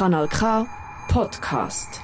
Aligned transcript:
Kanal 0.00 0.28
K 0.30 0.46
Podcast. 1.12 1.98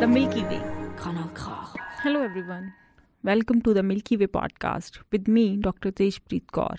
The 0.00 0.08
Milky 0.08 0.42
Way. 0.42 0.60
Kanal 0.96 1.30
K. 1.36 1.42
Hello, 2.02 2.22
everyone. 2.22 2.74
Welcome 3.22 3.62
to 3.62 3.72
the 3.72 3.84
Milky 3.84 4.16
Way 4.16 4.26
podcast 4.26 4.98
with 5.12 5.28
me, 5.28 5.56
Dr. 5.56 5.92
Tejpreet 5.92 6.46
Kaur. 6.46 6.78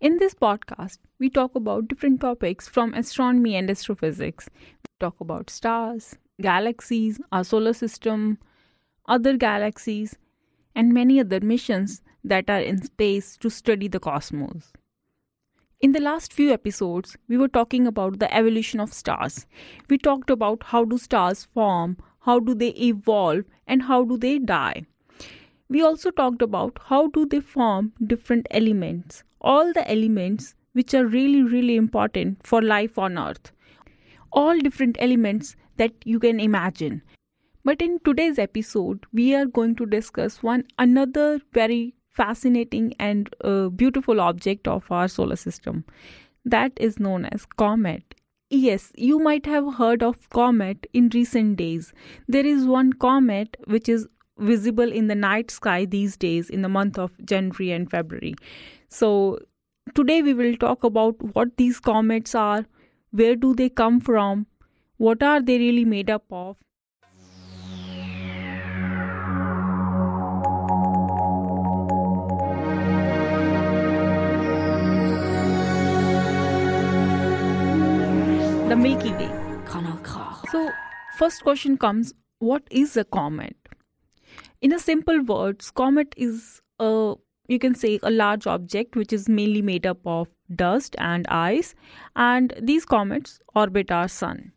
In 0.00 0.18
this 0.18 0.34
podcast, 0.34 0.98
we 1.20 1.30
talk 1.30 1.54
about 1.54 1.86
different 1.86 2.20
topics 2.20 2.68
from 2.68 2.92
astronomy 2.92 3.54
and 3.54 3.70
astrophysics. 3.70 4.50
We 4.52 4.90
talk 4.98 5.20
about 5.20 5.48
stars, 5.48 6.16
galaxies, 6.40 7.20
our 7.32 7.44
solar 7.44 7.72
system, 7.72 8.38
other 9.06 9.36
galaxies, 9.36 10.16
and 10.74 10.92
many 10.92 11.20
other 11.20 11.40
missions 11.40 12.02
that 12.24 12.48
are 12.48 12.60
in 12.60 12.82
space 12.82 13.36
to 13.36 13.50
study 13.50 13.88
the 13.88 14.00
cosmos. 14.00 14.72
In 15.80 15.92
the 15.92 16.00
last 16.00 16.32
few 16.32 16.50
episodes, 16.50 17.16
we 17.28 17.36
were 17.36 17.48
talking 17.48 17.86
about 17.86 18.18
the 18.18 18.34
evolution 18.34 18.80
of 18.80 18.92
stars. 18.92 19.46
We 19.90 19.98
talked 19.98 20.30
about 20.30 20.62
how 20.64 20.84
do 20.84 20.96
stars 20.96 21.44
form, 21.44 21.98
how 22.20 22.40
do 22.40 22.54
they 22.54 22.70
evolve, 22.70 23.44
and 23.66 23.82
how 23.82 24.04
do 24.04 24.16
they 24.16 24.38
die. 24.38 24.86
We 25.68 25.82
also 25.82 26.10
talked 26.10 26.40
about 26.42 26.78
how 26.86 27.08
do 27.08 27.26
they 27.26 27.40
form 27.40 27.92
different 28.06 28.46
elements, 28.50 29.24
all 29.40 29.72
the 29.72 29.90
elements 29.90 30.54
which 30.72 30.94
are 30.94 31.06
really 31.06 31.42
really 31.42 31.76
important 31.76 32.46
for 32.46 32.62
life 32.62 32.98
on 32.98 33.18
earth. 33.18 33.52
All 34.32 34.58
different 34.58 34.96
elements 34.98 35.54
that 35.76 35.92
you 36.04 36.18
can 36.18 36.40
imagine. 36.40 37.02
But 37.64 37.80
in 37.80 37.98
today's 38.04 38.38
episode, 38.38 39.06
we 39.12 39.34
are 39.34 39.46
going 39.46 39.74
to 39.76 39.86
discuss 39.86 40.42
one 40.42 40.64
another 40.78 41.40
very 41.52 41.94
fascinating 42.10 42.94
and 42.98 43.34
uh, 43.42 43.68
beautiful 43.68 44.20
object 44.20 44.68
of 44.68 44.90
our 44.90 45.08
solar 45.08 45.36
system. 45.36 45.84
That 46.44 46.72
is 46.76 46.98
known 47.00 47.24
as 47.24 47.46
comet. 47.46 48.14
Yes 48.50 48.92
you 48.94 49.18
might 49.18 49.46
have 49.46 49.74
heard 49.74 50.02
of 50.02 50.28
comet 50.30 50.86
in 50.92 51.08
recent 51.14 51.56
days. 51.56 51.92
There 52.28 52.46
is 52.46 52.66
one 52.66 52.92
comet 52.92 53.56
which 53.66 53.88
is 53.88 54.06
visible 54.38 54.92
in 54.92 55.08
the 55.08 55.14
night 55.14 55.50
sky 55.50 55.84
these 55.84 56.16
days 56.16 56.50
in 56.50 56.62
the 56.62 56.68
month 56.68 56.98
of 56.98 57.12
january 57.24 57.72
and 57.72 57.90
february. 57.90 58.34
So 58.88 59.38
today 59.94 60.22
we 60.22 60.34
will 60.34 60.56
talk 60.56 60.84
about 60.84 61.20
what 61.34 61.56
these 61.56 61.80
comets 61.80 62.34
are 62.34 62.64
where 63.10 63.36
do 63.36 63.54
they 63.54 63.68
come 63.68 64.00
from 64.00 64.46
what 64.96 65.22
are 65.22 65.40
they 65.42 65.58
really 65.58 65.84
made 65.84 66.08
up 66.08 66.24
of 66.30 66.56
the 78.68 78.76
Milky 78.76 79.12
Way. 79.12 79.30
So, 80.50 80.70
first 81.18 81.42
question 81.42 81.76
comes 81.76 82.14
what 82.38 82.62
is 82.70 82.96
a 82.96 83.04
comet? 83.04 83.56
In 84.60 84.72
a 84.72 84.78
simple 84.78 85.22
words, 85.22 85.70
comet 85.70 86.14
is 86.16 86.60
a 86.78 87.14
you 87.48 87.58
can 87.58 87.74
say 87.74 87.98
a 88.02 88.10
large 88.10 88.46
object 88.46 88.96
which 88.96 89.12
is 89.12 89.28
mainly 89.28 89.60
made 89.60 89.86
up 89.86 89.98
of 90.06 90.28
dust 90.54 90.96
and 90.98 91.26
ice, 91.28 91.74
and 92.16 92.54
these 92.60 92.84
comets 92.84 93.38
orbit 93.54 93.90
our 93.90 94.08
sun. 94.08 94.52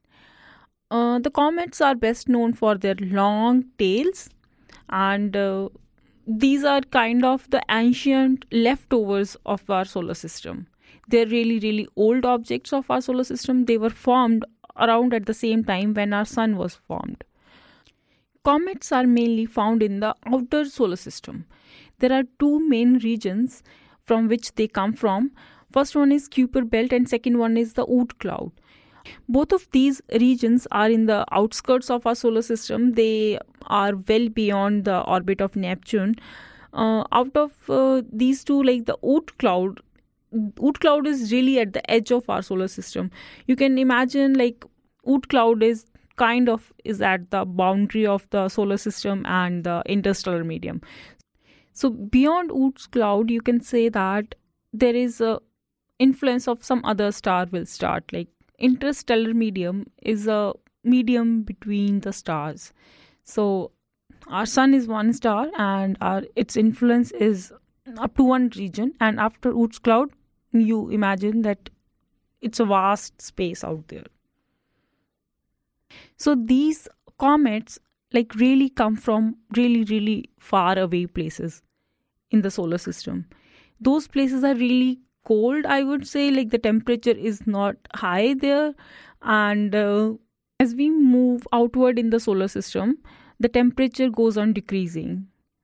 Uh, 0.89 1.19
the 1.19 1.30
comets 1.30 1.81
are 1.81 1.95
best 1.95 2.30
known 2.30 2.53
for 2.53 2.75
their 2.75 2.95
long 2.95 3.66
tails, 3.77 4.30
and 4.89 5.35
uh, 5.35 5.67
these 6.25 6.63
are 6.63 6.81
kind 6.81 7.25
of 7.25 7.50
the 7.50 7.62
ancient 7.69 8.45
leftovers 8.51 9.35
of 9.45 9.69
our 9.69 9.84
solar 9.84 10.13
system. 10.13 10.67
They're 11.09 11.28
really, 11.28 11.59
really 11.59 11.88
old 11.97 12.25
objects 12.25 12.72
of 12.72 12.89
our 12.89 13.01
solar 13.01 13.25
system. 13.25 13.66
They 13.66 13.78
were 13.78 13.89
formed 13.89 14.45
around 14.78 15.13
at 15.13 15.25
the 15.25 15.34
same 15.34 15.63
time 15.66 15.94
when 15.94 16.13
our 16.13 16.25
sun 16.25 16.56
was 16.56 16.75
formed. 16.75 17.23
Comets 18.45 18.94
are 18.94 19.06
mainly 19.06 19.45
found 19.45 19.83
in 19.83 20.00
the 20.00 20.16
outer 20.25 20.63
solar 20.66 20.95
system. 20.95 21.45
There 22.00 22.13
are 22.13 22.23
two 22.39 22.66
main 22.69 23.00
regions 23.00 23.62
from 24.06 24.29
which 24.29 24.56
they 24.56 24.69
come 24.69 24.94
from. 24.94 25.31
First 25.72 25.97
one 25.97 26.13
is 26.13 26.29
Kuiper 26.29 26.69
belt 26.69 26.94
and 26.94 27.09
second 27.09 27.39
one 27.39 27.57
is 27.57 27.73
the 27.73 27.85
Oort 27.85 28.17
cloud. 28.19 28.51
Both 29.28 29.51
of 29.51 29.68
these 29.72 30.01
regions 30.19 30.68
are 30.72 30.90
in 30.90 31.06
the 31.06 31.25
outskirts 31.31 31.90
of 31.90 32.06
our 32.06 32.16
solar 32.16 32.41
system. 32.41 32.94
They 32.94 33.40
are 33.68 33.94
well 34.07 34.29
beyond 34.29 34.85
the 34.85 35.01
orbit 35.01 35.41
of 35.41 35.56
Neptune. 35.56 36.16
Uh, 36.73 37.03
out 37.12 37.35
of 37.35 37.53
uh, 37.69 38.01
these 38.12 38.44
two, 38.44 38.62
like 38.62 38.85
the 38.85 38.97
Oort 39.03 39.38
cloud, 39.40 39.79
Oort 40.34 40.79
cloud 40.79 41.07
is 41.07 41.31
really 41.31 41.59
at 41.59 41.73
the 41.73 41.90
edge 41.90 42.12
of 42.12 42.29
our 42.29 42.41
solar 42.41 42.68
system. 42.68 43.09
You 43.45 43.56
can 43.56 43.78
imagine 43.78 44.34
like 44.34 44.63
Oort 45.07 45.29
cloud 45.29 45.63
is 45.63 45.85
kind 46.18 46.50
of 46.50 46.74
is 46.84 47.01
at 47.01 47.29
the 47.31 47.45
boundary 47.45 48.06
of 48.06 48.28
the 48.31 48.50
solar 48.50 48.78
system 48.78 49.25
and 49.25 49.63
the 49.63 49.81
interstellar 49.85 50.44
medium. 50.44 50.81
So 51.74 51.91
beyond 51.91 52.50
Oort 52.50 52.89
cloud, 52.91 53.29
you 53.29 53.41
can 53.41 53.62
say 53.62 53.89
that 53.89 54.35
there 54.74 54.95
is 54.95 55.22
a 55.22 55.39
influence 56.00 56.47
of 56.47 56.63
some 56.63 56.84
other 56.85 57.12
star 57.12 57.47
will 57.51 57.66
start. 57.66 58.12
Like 58.12 58.28
interstellar 58.57 59.34
medium 59.34 59.85
is 60.01 60.28
a 60.28 60.53
medium 60.84 61.44
between 61.44 62.01
the 62.01 62.13
stars. 62.13 62.73
So 63.23 63.72
our 64.28 64.45
sun 64.45 64.73
is 64.73 64.88
one 64.88 65.13
star 65.13 65.50
and 65.57 65.97
our 66.01 66.23
its 66.35 66.57
influence 66.57 67.12
is 67.12 67.53
up 67.97 68.16
to 68.18 68.23
one 68.23 68.50
region. 68.56 68.94
And 69.00 69.19
after 69.19 69.51
Oort 69.51 69.81
cloud 69.81 70.12
you 70.53 70.90
imagine 70.90 71.41
that 71.44 71.69
it's 72.41 72.59
a 72.59 72.66
vast 72.66 73.22
space 73.22 73.63
out 73.63 73.88
there. 73.90 74.06
So 76.18 76.35
these 76.35 76.88
comets 77.19 77.79
like 78.13 78.34
really 78.35 78.69
come 78.69 78.95
from 78.95 79.35
really 79.56 79.84
really 79.84 80.29
far 80.39 80.78
away 80.79 81.06
places 81.07 81.62
in 82.31 82.41
the 82.41 82.51
solar 82.51 82.78
system. 82.78 83.25
Those 83.79 84.07
places 84.07 84.44
are 84.44 84.56
really 84.56 85.00
cold 85.29 85.65
i 85.77 85.81
would 85.83 86.07
say 86.07 86.29
like 86.31 86.49
the 86.49 86.63
temperature 86.67 87.17
is 87.31 87.45
not 87.45 87.75
high 87.95 88.33
there 88.33 88.73
and 89.21 89.75
uh, 89.75 90.13
as 90.59 90.75
we 90.75 90.89
move 90.89 91.47
outward 91.53 91.99
in 91.99 92.09
the 92.11 92.19
solar 92.19 92.47
system 92.47 92.97
the 93.39 93.49
temperature 93.49 94.09
goes 94.09 94.38
on 94.38 94.53
decreasing 94.53 95.17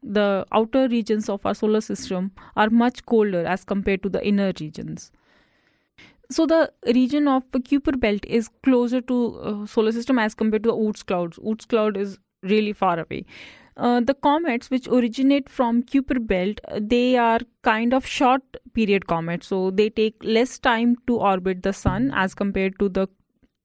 the 0.03 0.45
outer 0.51 0.87
regions 0.87 1.29
of 1.29 1.45
our 1.45 1.55
solar 1.55 1.81
system 1.81 2.31
are 2.55 2.69
much 2.69 3.05
colder 3.05 3.45
as 3.45 3.63
compared 3.63 4.03
to 4.03 4.09
the 4.09 4.25
inner 4.25 4.51
regions. 4.59 5.11
So 6.29 6.45
the 6.45 6.71
region 6.87 7.27
of 7.27 7.43
the 7.51 7.59
Kuiper 7.59 7.99
belt 7.99 8.25
is 8.25 8.49
closer 8.63 9.01
to 9.01 9.39
uh, 9.39 9.65
solar 9.65 9.91
system 9.91 10.19
as 10.19 10.33
compared 10.33 10.63
to 10.63 10.69
the 10.69 10.75
Oort 10.75 11.05
clouds. 11.05 11.37
Oort 11.39 11.67
cloud 11.67 11.97
is 11.97 12.17
really 12.41 12.73
far 12.73 12.99
away. 12.99 13.25
Uh, 13.75 13.99
the 14.01 14.13
comets 14.13 14.69
which 14.69 14.87
originate 14.87 15.49
from 15.49 15.81
Kuiper 15.83 16.25
belt, 16.25 16.59
they 16.79 17.17
are 17.17 17.39
kind 17.63 17.93
of 17.93 18.05
short 18.05 18.43
period 18.73 19.07
comets, 19.07 19.47
so 19.47 19.71
they 19.71 19.89
take 19.89 20.15
less 20.23 20.59
time 20.59 20.95
to 21.07 21.17
orbit 21.17 21.63
the 21.63 21.73
sun 21.73 22.11
as 22.13 22.35
compared 22.35 22.77
to 22.79 22.89
the 22.89 23.07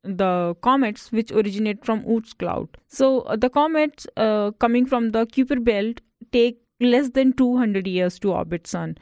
the 0.05 0.55
comets 0.63 1.13
which 1.13 1.31
originate 1.33 1.85
from 1.85 2.03
Oort 2.05 2.39
cloud. 2.39 2.69
So 2.87 3.23
uh, 3.23 3.37
the 3.37 3.51
comets 3.51 4.07
uh, 4.17 4.53
coming 4.53 4.87
from 4.87 5.11
the 5.11 5.27
Kuiper 5.27 5.63
belt 5.63 6.01
take 6.33 6.61
less 6.81 7.11
than 7.11 7.33
200 7.33 7.87
years 7.87 8.19
to 8.21 8.33
orbit 8.33 8.67
sun 8.67 8.97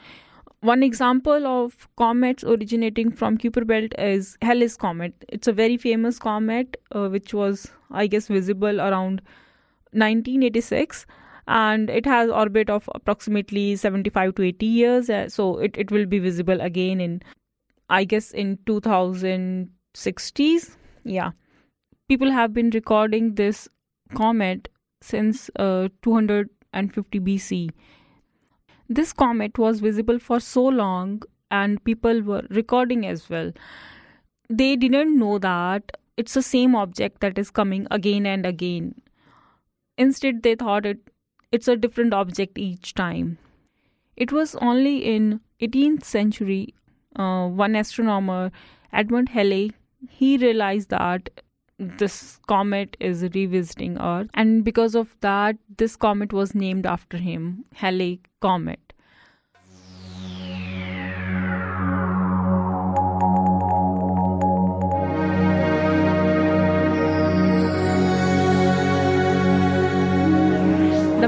one 0.61 0.83
example 0.83 1.47
of 1.47 1.89
comets 1.97 2.43
originating 2.43 3.11
from 3.13 3.39
Kuiper 3.39 3.67
belt 3.67 3.93
is 3.99 4.37
Halley's 4.43 4.77
comet. 4.77 5.15
It's 5.29 5.47
a 5.47 5.53
very 5.53 5.77
famous 5.77 6.19
comet 6.19 6.77
uh, 6.93 7.09
which 7.09 7.35
was 7.35 7.71
I 7.91 8.07
guess 8.07 8.29
visible 8.29 8.81
around 8.81 9.23
1986 9.97 11.07
and 11.49 11.91
it 11.91 12.07
has 12.07 12.29
orbit 12.29 12.69
of 12.69 12.89
approximately 12.95 13.77
75 13.77 14.35
to 14.35 14.43
80 14.43 14.67
years 14.67 15.11
uh, 15.11 15.29
so 15.29 15.59
it, 15.59 15.77
it 15.77 15.91
will 15.91 16.07
be 16.07 16.19
visible 16.19 16.61
again 16.61 17.01
in 17.01 17.23
I 17.89 18.05
guess 18.05 18.33
in 18.33 18.59
2060s. 18.67 20.77
Yeah. 21.05 21.31
People 22.09 22.31
have 22.31 22.53
been 22.53 22.71
recording 22.71 23.35
this 23.35 23.69
comet 24.15 24.69
since 25.01 25.51
uh, 25.57 25.89
200 26.03 26.51
and 26.73 26.93
50 26.93 27.21
BC. 27.21 27.71
This 28.89 29.13
comet 29.13 29.59
was 29.59 29.81
visible 29.81 30.19
for 30.19 30.41
so 30.41 30.65
long 30.65 31.23
and 31.51 31.83
people 31.85 32.23
were 32.23 32.47
recording 32.51 33.07
as 33.07 33.29
well. 33.29 33.53
They 34.49 34.77
didn't 34.77 35.19
know 35.19 35.39
that 35.39 35.97
it's 36.17 36.35
the 36.35 36.43
same 36.43 36.75
object 36.75 37.21
that 37.21 37.39
is 37.39 37.51
coming 37.51 37.87
again 37.91 38.27
and 38.27 38.47
again. 38.47 38.95
Instead, 39.99 40.43
they 40.43 40.55
thought 40.55 40.87
it 40.87 40.99
it's 41.53 41.69
a 41.69 41.77
different 41.77 42.13
object 42.13 42.59
each 42.59 42.95
time. 42.95 43.39
It 44.17 44.33
was 44.33 44.55
only 44.57 44.99
in 45.05 45.41
18th 45.61 46.05
century 46.05 46.75
uh, 47.15 47.47
one 47.49 47.77
astronomer 47.77 48.51
Edmund 48.93 49.31
Halley 49.31 49.73
he 50.09 50.37
realized 50.37 50.91
that 50.91 51.31
this 51.79 52.39
comet 52.47 52.97
is 53.01 53.23
revisiting 53.35 53.99
Earth, 53.99 54.29
and 54.33 54.65
because 54.65 54.95
of 54.95 55.15
that, 55.21 55.57
this 55.77 55.95
comet 55.97 56.33
was 56.33 56.55
named 56.55 56.87
after 56.87 57.19
him, 57.19 57.65
Halley 57.75 58.21
Comet. 58.41 58.86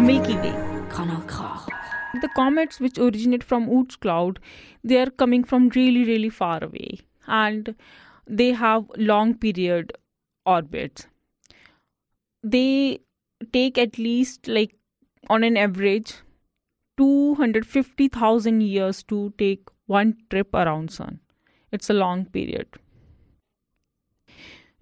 Milky 0.08 0.36
Way. 0.36 0.54
The 2.22 2.30
comets 2.34 2.80
which 2.80 2.96
originate 2.96 3.44
from 3.44 3.68
Oort 3.68 4.00
cloud, 4.00 4.38
they 4.82 4.96
are 5.02 5.10
coming 5.10 5.44
from 5.44 5.68
really, 5.74 6.02
really 6.02 6.30
far 6.30 6.64
away, 6.64 7.00
and 7.26 7.74
they 8.26 8.52
have 8.52 8.86
long 8.96 9.34
period 9.34 9.92
orbits. 10.46 11.06
They 12.42 13.00
take 13.52 13.76
at 13.76 13.98
least 13.98 14.48
like 14.48 14.74
on 15.28 15.44
an 15.44 15.58
average 15.58 16.14
250,000 16.96 18.62
years 18.62 19.02
to 19.02 19.34
take 19.36 19.68
one 19.84 20.16
trip 20.30 20.54
around 20.54 20.90
sun. 20.90 21.20
It's 21.70 21.90
a 21.90 21.92
long 21.92 22.24
period. 22.24 22.66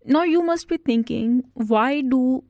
Now 0.05 0.23
you 0.23 0.44
must 0.44 0.69
be 0.69 0.76
thinking 0.76 1.43
why 1.55 2.02
do 2.02 2.44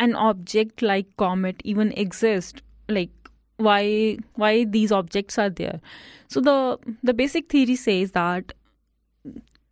an 0.00 0.16
object 0.16 0.82
like 0.82 1.16
comet 1.16 1.62
even 1.64 1.92
exist? 1.92 2.62
Like 2.88 3.10
why 3.56 4.18
why 4.34 4.64
these 4.64 4.90
objects 4.90 5.38
are 5.38 5.50
there? 5.50 5.80
So 6.28 6.40
the 6.40 6.78
the 7.02 7.14
basic 7.14 7.50
theory 7.50 7.76
says 7.76 8.12
that 8.12 8.52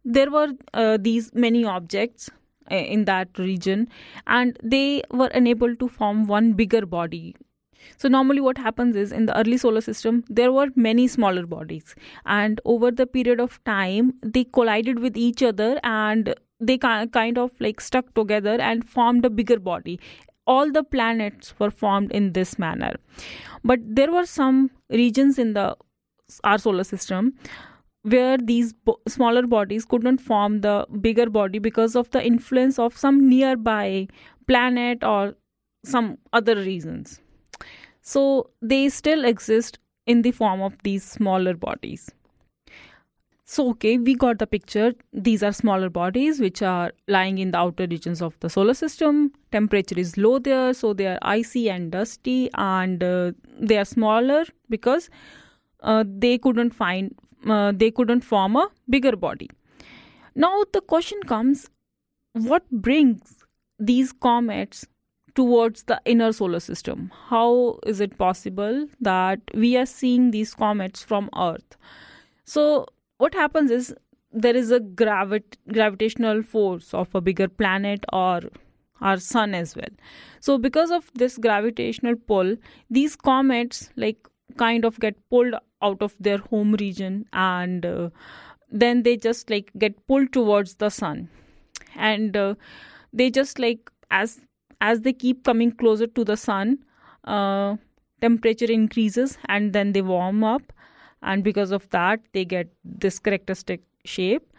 there 0.04 0.30
were 0.30 0.48
uh, 0.74 0.96
these 1.00 1.34
many 1.34 1.64
objects 1.64 2.30
uh, 2.70 2.76
in 2.76 3.04
that 3.06 3.38
region 3.38 3.88
and 4.26 4.58
they 4.62 5.02
were 5.10 5.30
unable 5.42 5.76
to 5.76 5.88
form 5.88 6.26
one 6.26 6.52
bigger 6.52 6.84
body 6.86 7.36
so 7.96 8.08
normally 8.08 8.40
what 8.40 8.58
happens 8.58 8.96
is 8.96 9.12
in 9.12 9.26
the 9.26 9.36
early 9.38 9.56
solar 9.56 9.80
system 9.80 10.24
there 10.28 10.52
were 10.52 10.66
many 10.74 11.06
smaller 11.08 11.46
bodies 11.46 11.94
and 12.26 12.60
over 12.64 12.90
the 12.90 13.06
period 13.06 13.40
of 13.40 13.62
time 13.64 14.12
they 14.22 14.44
collided 14.44 14.98
with 14.98 15.16
each 15.16 15.42
other 15.42 15.78
and 15.82 16.34
they 16.60 16.78
kind 16.78 17.38
of 17.38 17.52
like 17.60 17.80
stuck 17.80 18.12
together 18.14 18.60
and 18.60 18.88
formed 18.88 19.24
a 19.24 19.30
bigger 19.30 19.58
body 19.58 19.98
all 20.46 20.70
the 20.72 20.82
planets 20.82 21.54
were 21.58 21.70
formed 21.70 22.10
in 22.12 22.32
this 22.32 22.58
manner 22.58 22.94
but 23.64 23.78
there 23.84 24.10
were 24.10 24.26
some 24.26 24.70
regions 24.90 25.38
in 25.38 25.52
the 25.52 25.76
our 26.44 26.58
solar 26.58 26.84
system 26.84 27.32
where 28.02 28.38
these 28.38 28.72
bo- 28.72 29.00
smaller 29.08 29.46
bodies 29.46 29.84
couldn't 29.84 30.18
form 30.18 30.60
the 30.60 30.86
bigger 31.00 31.28
body 31.28 31.58
because 31.58 31.96
of 31.96 32.10
the 32.10 32.24
influence 32.24 32.78
of 32.78 32.96
some 32.96 33.28
nearby 33.28 34.06
planet 34.46 35.02
or 35.04 35.34
some 35.84 36.18
other 36.32 36.56
reasons. 36.56 37.20
So 38.02 38.50
they 38.62 38.88
still 38.88 39.24
exist 39.24 39.78
in 40.06 40.22
the 40.22 40.30
form 40.32 40.62
of 40.62 40.76
these 40.82 41.04
smaller 41.04 41.54
bodies. 41.54 42.10
So, 43.50 43.70
okay, 43.70 43.96
we 43.96 44.14
got 44.14 44.38
the 44.38 44.46
picture. 44.46 44.92
These 45.10 45.42
are 45.42 45.54
smaller 45.54 45.88
bodies 45.88 46.38
which 46.38 46.60
are 46.60 46.92
lying 47.06 47.38
in 47.38 47.52
the 47.52 47.56
outer 47.56 47.86
regions 47.90 48.20
of 48.20 48.38
the 48.40 48.50
solar 48.50 48.74
system. 48.74 49.32
Temperature 49.52 49.98
is 49.98 50.18
low 50.18 50.38
there, 50.38 50.74
so 50.74 50.92
they 50.92 51.06
are 51.06 51.18
icy 51.22 51.70
and 51.70 51.90
dusty, 51.90 52.50
and 52.52 53.02
uh, 53.02 53.32
they 53.58 53.78
are 53.78 53.86
smaller 53.86 54.44
because 54.68 55.08
uh, 55.82 56.04
they 56.06 56.36
couldn't 56.36 56.72
find 56.72 57.14
uh, 57.48 57.72
they 57.74 57.90
couldn't 57.90 58.20
form 58.20 58.54
a 58.54 58.68
bigger 58.90 59.16
body. 59.16 59.48
Now 60.34 60.64
the 60.74 60.82
question 60.82 61.18
comes 61.22 61.70
what 62.34 62.70
brings 62.70 63.46
these 63.78 64.12
comets 64.12 64.86
towards 65.34 65.84
the 65.84 65.98
inner 66.04 66.32
solar 66.32 66.60
system? 66.60 67.10
How 67.28 67.78
is 67.86 68.02
it 68.02 68.18
possible 68.18 68.86
that 69.00 69.40
we 69.54 69.74
are 69.78 69.86
seeing 69.86 70.32
these 70.32 70.52
comets 70.52 71.02
from 71.02 71.30
Earth? 71.34 71.78
So, 72.44 72.86
what 73.18 73.34
happens 73.34 73.70
is 73.70 73.94
there 74.32 74.56
is 74.56 74.70
a 74.70 74.80
gravit- 74.80 75.56
gravitational 75.72 76.42
force 76.42 76.92
of 76.94 77.14
a 77.14 77.20
bigger 77.20 77.48
planet 77.48 78.04
or 78.12 78.40
our 79.00 79.18
sun 79.18 79.54
as 79.54 79.76
well. 79.76 79.94
So, 80.40 80.58
because 80.58 80.90
of 80.90 81.10
this 81.14 81.38
gravitational 81.38 82.16
pull, 82.16 82.56
these 82.90 83.16
comets 83.16 83.90
like 83.96 84.28
kind 84.56 84.84
of 84.84 84.98
get 85.00 85.16
pulled 85.30 85.54
out 85.82 86.02
of 86.02 86.14
their 86.18 86.38
home 86.38 86.74
region 86.80 87.26
and 87.32 87.86
uh, 87.86 88.10
then 88.70 89.02
they 89.02 89.16
just 89.16 89.50
like 89.50 89.70
get 89.78 90.06
pulled 90.06 90.32
towards 90.32 90.76
the 90.76 90.90
sun 90.90 91.28
and 91.96 92.36
uh, 92.36 92.54
they 93.12 93.30
just 93.30 93.58
like 93.58 93.90
as 94.10 94.40
as 94.80 95.02
they 95.02 95.12
keep 95.12 95.44
coming 95.44 95.70
closer 95.70 96.06
to 96.06 96.24
the 96.24 96.36
sun 96.36 96.78
uh, 97.24 97.76
temperature 98.20 98.70
increases 98.70 99.38
and 99.48 99.72
then 99.72 99.92
they 99.92 100.02
warm 100.02 100.42
up 100.42 100.72
and 101.22 101.44
because 101.44 101.70
of 101.70 101.88
that 101.90 102.20
they 102.32 102.44
get 102.44 102.68
this 102.84 103.18
characteristic 103.18 103.82
shape. 104.04 104.52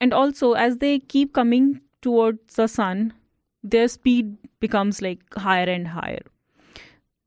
And 0.00 0.12
also 0.12 0.52
as 0.52 0.78
they 0.78 0.98
keep 0.98 1.32
coming 1.32 1.80
towards 2.02 2.56
the 2.56 2.68
sun 2.68 3.12
their 3.62 3.88
speed 3.88 4.36
becomes 4.60 5.02
like 5.02 5.20
higher 5.34 5.68
and 5.68 5.88
higher. 5.88 6.22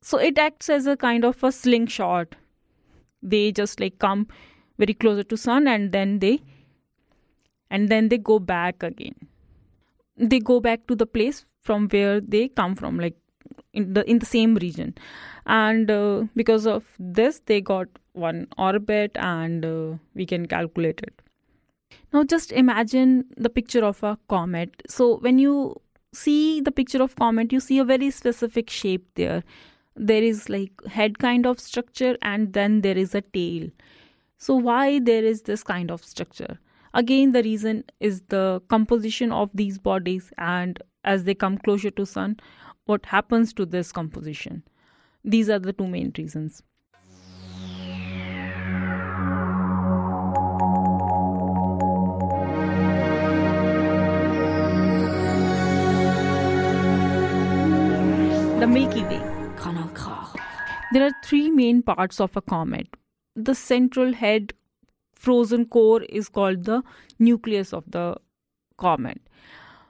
So 0.01 0.17
it 0.17 0.37
acts 0.37 0.69
as 0.69 0.87
a 0.87 0.95
kind 0.95 1.25
of 1.25 1.43
a 1.43 1.51
slingshot. 1.51 2.35
They 3.21 3.51
just 3.51 3.79
like 3.79 3.99
come 3.99 4.27
very 4.77 4.93
closer 4.93 5.23
to 5.23 5.37
sun 5.37 5.67
and 5.67 5.91
then 5.91 6.19
they 6.19 6.39
and 7.69 7.89
then 7.89 8.09
they 8.09 8.17
go 8.17 8.39
back 8.39 8.81
again. 8.81 9.15
They 10.17 10.39
go 10.39 10.59
back 10.59 10.87
to 10.87 10.95
the 10.95 11.05
place 11.05 11.45
from 11.61 11.87
where 11.89 12.21
they 12.21 12.47
come 12.47 12.75
from 12.75 12.99
like 12.99 13.17
in 13.73 13.93
the 13.93 14.09
in 14.09 14.19
the 14.19 14.25
same 14.25 14.55
region. 14.55 14.95
And 15.45 15.89
uh, 15.89 16.25
because 16.35 16.67
of 16.67 16.85
this 16.99 17.41
they 17.45 17.61
got 17.61 17.87
one 18.13 18.47
orbit 18.57 19.11
and 19.15 19.65
uh, 19.65 19.97
we 20.13 20.25
can 20.25 20.47
calculate 20.47 21.01
it. 21.01 21.21
Now 22.13 22.23
just 22.23 22.51
imagine 22.51 23.25
the 23.37 23.49
picture 23.49 23.83
of 23.83 24.03
a 24.03 24.17
comet. 24.27 24.81
So 24.87 25.17
when 25.17 25.39
you 25.39 25.81
see 26.13 26.61
the 26.61 26.71
picture 26.71 27.01
of 27.01 27.15
comet 27.15 27.51
you 27.51 27.59
see 27.59 27.79
a 27.79 27.85
very 27.85 28.09
specific 28.11 28.69
shape 28.69 29.05
there. 29.15 29.43
There 29.95 30.23
is 30.23 30.49
like 30.49 30.71
head 30.85 31.19
kind 31.19 31.45
of 31.45 31.59
structure 31.59 32.17
and 32.21 32.53
then 32.53 32.81
there 32.81 32.97
is 32.97 33.13
a 33.13 33.21
tail. 33.21 33.69
So 34.37 34.55
why 34.55 34.99
there 34.99 35.23
is 35.23 35.41
this 35.43 35.63
kind 35.63 35.91
of 35.91 36.03
structure? 36.03 36.57
Again 36.93 37.33
the 37.33 37.43
reason 37.43 37.83
is 37.99 38.21
the 38.29 38.61
composition 38.69 39.31
of 39.31 39.51
these 39.53 39.77
bodies 39.77 40.31
and 40.37 40.81
as 41.03 41.23
they 41.23 41.35
come 41.35 41.57
closer 41.57 41.89
to 41.91 42.05
sun 42.05 42.39
what 42.91 43.05
happens 43.13 43.53
to 43.53 43.65
this 43.77 43.91
composition 43.99 44.61
these 45.23 45.49
are 45.55 45.59
the 45.59 45.73
two 45.81 45.87
main 45.95 46.13
reasons 46.17 46.61
the 58.61 58.71
milky 58.77 59.03
way 59.11 59.21
there 60.91 61.03
are 61.05 61.11
three 61.23 61.51
main 61.51 61.83
parts 61.83 62.19
of 62.19 62.35
a 62.35 62.41
comet. 62.41 62.87
The 63.35 63.53
central 63.53 64.13
head 64.13 64.53
frozen 65.13 65.67
core 65.67 66.01
is 66.01 66.29
called 66.29 66.63
the 66.63 66.81
nucleus 67.19 67.73
of 67.73 67.83
the 67.91 68.15
comet. 68.77 69.21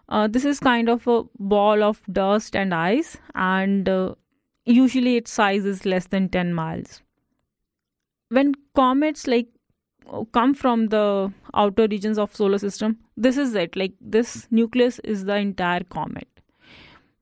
Uh, 0.10 0.28
this 0.28 0.44
is 0.44 0.60
kind 0.60 0.90
of 0.90 1.08
a 1.08 1.24
ball 1.38 1.84
of 1.84 2.02
dust 2.12 2.56
and 2.56 2.74
ice, 2.74 3.18
and 3.36 3.88
uh, 3.88 4.16
usually 4.66 5.18
its 5.18 5.32
size 5.32 5.66
is 5.66 5.86
less 5.86 6.08
than 6.08 6.28
10 6.30 6.54
miles. 6.54 7.02
When 8.30 8.54
comets 8.76 9.28
like 9.28 9.48
come 10.34 10.56
from 10.56 10.88
the 10.88 11.32
outer 11.54 11.88
regions 11.88 12.18
of 12.18 12.36
solar 12.36 12.58
system, 12.58 12.98
this 13.16 13.38
is 13.38 13.54
it. 13.54 13.76
Like 13.76 13.94
this 14.02 14.48
nucleus 14.50 15.00
is 15.00 15.26
the 15.26 15.36
entire 15.36 15.84
comet. 15.84 16.28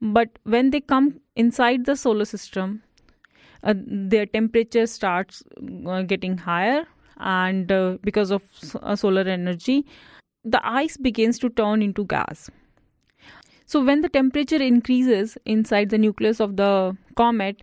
But 0.02 0.40
when 0.44 0.70
they 0.70 0.80
come 0.80 1.20
inside 1.36 1.86
the 1.86 1.96
solar 1.96 2.26
system, 2.26 2.84
uh, 3.64 3.74
their 3.76 4.26
temperature 4.26 4.88
starts 4.88 5.44
uh, 5.88 6.04
getting 6.04 6.38
higher 6.38 6.86
and 7.20 7.72
uh, 7.72 7.98
because 8.04 8.32
of 8.32 8.44
uh, 8.82 8.96
solar 8.96 9.22
energy 9.22 9.86
the 10.44 10.66
ice 10.66 10.98
begins 10.98 11.40
to 11.40 11.50
turn 11.50 11.82
into 11.82 12.06
gas 12.06 12.50
so 13.68 13.84
when 13.84 14.02
the 14.02 14.10
temperature 14.18 14.62
increases 14.68 15.38
inside 15.46 15.90
the 15.90 16.02
nucleus 16.06 16.40
of 16.40 16.58
the 16.58 16.98
comet 17.16 17.62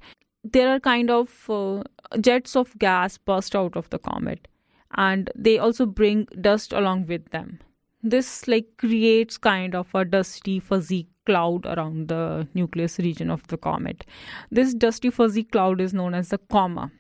there 0.56 0.68
are 0.68 0.80
kind 0.80 1.10
of 1.10 1.50
uh, 1.50 1.82
jets 2.20 2.54
of 2.54 2.78
gas 2.78 3.18
burst 3.18 3.56
out 3.56 3.76
of 3.82 3.90
the 3.90 3.98
comet 3.98 4.48
and 4.96 5.30
they 5.34 5.58
also 5.58 5.86
bring 5.86 6.26
dust 6.40 6.72
along 6.72 7.06
with 7.06 7.30
them 7.30 7.58
this 8.02 8.46
like 8.46 8.66
creates 8.76 9.38
kind 9.38 9.74
of 9.74 9.94
a 9.94 10.04
dusty 10.04 10.60
fuzzy 10.60 11.08
cloud 11.24 11.66
around 11.66 12.08
the 12.08 12.46
nucleus 12.54 12.98
region 12.98 13.30
of 13.30 13.46
the 13.48 13.56
comet. 13.56 14.04
This 14.50 14.74
dusty 14.74 15.10
fuzzy 15.10 15.44
cloud 15.44 15.80
is 15.80 15.94
known 15.94 16.14
as 16.14 16.28
the 16.28 16.38
coma. 16.38 16.90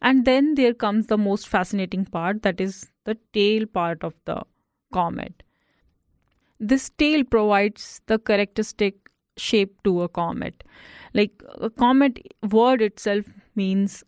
And 0.00 0.24
then 0.24 0.54
there 0.54 0.74
comes 0.74 1.06
the 1.06 1.16
most 1.16 1.48
fascinating 1.48 2.04
part 2.04 2.42
that 2.42 2.60
is 2.60 2.90
the 3.04 3.16
tail 3.32 3.66
part 3.66 4.02
of 4.04 4.14
the 4.24 4.42
comet. 4.92 5.42
This 6.62 6.90
tail 6.90 7.24
provides 7.24 8.00
the 8.06 8.18
characteristic 8.18 8.94
shape 9.36 9.82
to 9.82 10.02
a 10.02 10.08
comet. 10.08 10.64
Like 11.12 11.42
a 11.60 11.68
comet 11.68 12.20
word 12.50 12.80
itself 12.80 13.26
means 13.56 14.04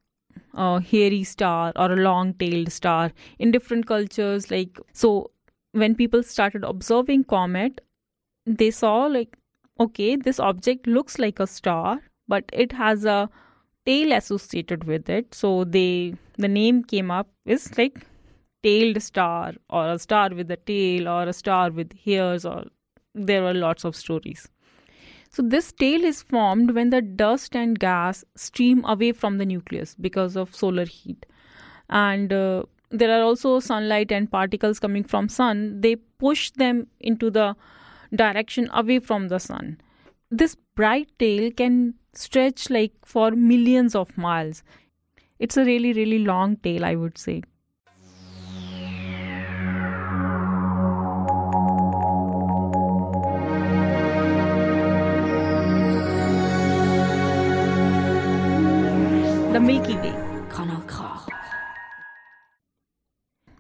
a 0.55 0.81
hairy 0.81 1.25
star 1.25 1.73
or 1.77 1.93
a 1.93 1.97
long 1.97 2.35
tailed 2.35 2.71
star. 2.73 3.11
In 3.39 3.51
different 3.51 3.87
cultures, 3.87 4.51
like 4.51 4.79
so 4.93 5.31
when 5.73 5.97
people 5.97 6.23
started 6.23 6.65
observing 6.65 7.25
comet, 7.25 7.81
they 8.47 8.71
saw 8.71 9.07
like 9.07 9.37
okay, 9.81 10.15
this 10.15 10.39
object 10.39 10.87
looks 10.87 11.19
like 11.19 11.41
a 11.41 11.49
star, 11.49 12.01
but 12.29 12.45
it 12.53 12.71
has 12.71 13.05
a 13.05 13.29
tail 13.85 14.13
associated 14.13 14.85
with 14.85 15.11
it. 15.11 15.35
So 15.35 15.65
they 15.65 16.15
the 16.39 16.49
name 16.49 16.85
came 16.85 17.11
up 17.11 17.29
is 17.45 17.77
like 17.77 18.07
tailed 18.65 19.01
star 19.03 19.53
or 19.69 19.85
a 19.93 19.99
star 19.99 20.31
with 20.41 20.51
a 20.51 20.57
tail 20.57 21.09
or 21.09 21.23
a 21.25 21.33
star 21.33 21.71
with 21.71 21.93
hairs 22.05 22.45
or 22.45 22.65
there 23.15 23.45
are 23.45 23.55
lots 23.55 23.85
of 23.85 23.95
stories. 23.95 24.49
So 25.31 25.43
this 25.43 25.73
tail 25.73 26.05
is 26.05 26.23
formed 26.23 26.71
when 26.75 26.91
the 26.91 27.03
dust 27.03 27.57
and 27.57 27.79
gas 27.79 28.25
stream 28.37 28.85
away 28.85 29.13
from 29.13 29.39
the 29.39 29.45
nucleus 29.45 29.95
because 30.01 30.37
of 30.37 30.55
solar 30.55 30.85
heat. 30.85 31.27
And 31.91 32.33
uh, 32.33 32.63
there 32.91 33.11
are 33.19 33.23
also 33.23 33.59
sunlight 33.61 34.13
and 34.13 34.31
particles 34.31 34.79
coming 34.79 35.05
from 35.05 35.29
sun. 35.29 35.81
They 35.81 35.97
push 35.97 36.51
them 36.53 36.87
into 37.01 37.31
the 37.31 37.57
direction 38.15 38.71
away 38.73 39.01
from 39.01 39.29
the 39.29 39.41
sun. 39.41 39.81
This 40.31 40.57
bright 40.77 41.11
tail 41.19 41.51
can 41.51 41.95
stretch 42.13 42.71
like 42.71 42.93
for 43.05 43.33
millions 43.33 43.97
of 43.97 44.17
miles. 44.17 44.63
It's 45.41 45.57
a 45.57 45.65
really, 45.65 45.93
really 45.93 46.21
long 46.21 46.57
tail, 46.59 46.85
I 46.85 46.95
would 46.95 47.19
say. 47.19 47.43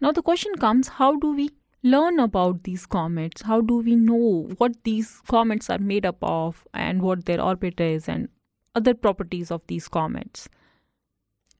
Now, 0.02 0.12
the 0.12 0.20
question 0.20 0.54
comes 0.56 0.88
how 0.88 1.16
do 1.16 1.32
we 1.34 1.49
learn 1.82 2.18
about 2.20 2.64
these 2.64 2.84
comets? 2.84 3.40
How 3.40 3.62
do 3.62 3.78
we 3.78 3.96
know 3.96 4.50
what 4.58 4.73
these 4.84 5.23
comets 5.26 5.70
are 5.70 5.78
made 5.78 6.04
up 6.04 6.18
of 6.20 6.66
and 6.75 7.00
what 7.00 7.25
their 7.25 7.40
orbit 7.40 7.80
is 7.80 8.06
and 8.06 8.28
other 8.75 8.92
properties 8.92 9.50
of 9.50 9.62
these 9.66 9.88
comets? 9.88 10.46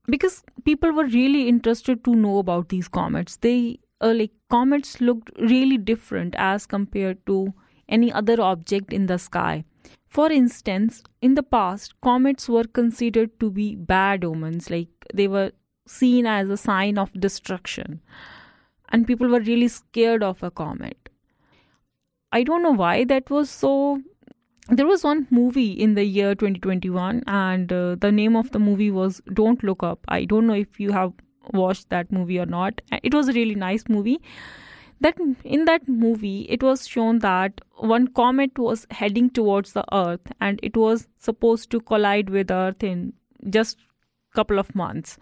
Because 0.07 0.43
people 0.67 0.93
were 0.93 1.07
really 1.07 1.49
interested 1.49 2.05
to 2.05 2.15
know 2.15 2.37
about 2.37 2.69
these 2.69 2.87
comets. 2.87 3.37
They 3.37 3.79
uh, 4.03 4.13
like 4.15 4.33
comets 4.51 5.01
looked 5.01 5.31
really 5.41 5.79
different 5.79 6.35
as 6.37 6.67
compared 6.67 7.25
to 7.29 7.55
any 7.89 8.13
other 8.13 8.39
object 8.43 8.93
in 8.93 9.07
the 9.07 9.19
sky. 9.19 9.65
For 10.15 10.31
instance, 10.33 11.03
in 11.21 11.35
the 11.35 11.43
past, 11.43 12.01
comets 12.01 12.49
were 12.49 12.65
considered 12.65 13.39
to 13.41 13.51
be 13.51 13.75
bad 13.75 14.25
omens, 14.25 14.71
like 14.71 14.89
they 15.13 15.29
were 15.29 15.51
seen 15.87 16.27
as 16.27 16.49
a 16.49 16.57
sign 16.57 16.99
of 16.99 17.13
destruction 17.21 18.01
and 18.95 19.07
people 19.07 19.29
were 19.29 19.41
really 19.41 19.69
scared 19.69 20.23
of 20.23 20.43
a 20.43 20.51
comet. 20.51 21.09
I 22.33 22.43
don't 22.43 22.63
know 22.63 22.73
why 22.73 23.05
that 23.05 23.31
was 23.31 23.51
so. 23.51 24.01
There 24.69 24.87
was 24.87 25.05
one 25.05 25.27
movie 25.31 25.73
in 25.87 25.95
the 25.95 26.05
year 26.05 26.35
2021, 26.35 27.23
and 27.27 27.73
uh, 27.73 27.97
the 28.05 28.13
name 28.13 28.37
of 28.37 28.53
the 28.53 28.59
movie 28.59 28.91
was 28.91 29.21
Don't 29.41 29.63
Look 29.63 29.83
Up. 29.83 30.07
I 30.09 30.25
don't 30.25 30.47
know 30.47 30.55
if 30.55 30.81
you 30.81 30.93
have 30.93 31.13
watched 31.53 31.91
that 31.91 32.13
movie 32.13 32.39
or 32.39 32.47
not. 32.47 32.81
It 33.03 33.13
was 33.13 33.29
a 33.29 33.33
really 33.33 33.57
nice 33.57 33.85
movie. 33.89 34.21
That 35.01 35.19
in 35.45 35.65
that 35.67 35.87
movie, 35.89 36.47
it 36.49 36.63
was 36.63 36.87
shown 36.89 37.19
that 37.19 37.61
one 37.77 38.09
comet 38.09 38.59
was 38.59 38.87
heading 38.91 39.29
towards 39.31 39.73
the 39.73 39.85
Earth, 39.93 40.33
and 40.41 40.61
it 40.63 40.77
was 40.77 41.09
supposed 41.19 41.71
to 41.73 41.81
collide 41.81 42.31
with 42.31 42.51
Earth 42.51 42.83
in 42.83 43.13
just 43.51 43.79
couple 44.35 44.59
of 44.59 44.75
months. 44.75 45.19